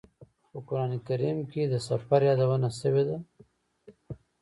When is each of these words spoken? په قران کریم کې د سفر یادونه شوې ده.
په 0.51 0.57
قران 0.67 0.91
کریم 1.07 1.37
کې 1.51 1.61
د 1.67 1.73
سفر 1.87 2.19
یادونه 2.29 2.69
شوې 2.79 3.03
ده. 3.07 3.17